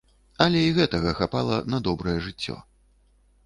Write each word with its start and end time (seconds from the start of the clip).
Але 0.45 0.63
і 0.67 0.71
гэтага 0.77 1.13
хапала 1.21 1.61
на 1.75 1.83
добрае 1.91 2.19
жыццё. 2.29 2.61